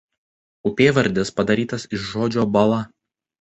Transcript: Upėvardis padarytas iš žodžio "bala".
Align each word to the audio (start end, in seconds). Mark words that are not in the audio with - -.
Upėvardis 0.69 1.31
padarytas 1.41 1.85
iš 1.99 2.09
žodžio 2.15 2.47
"bala". 2.57 2.81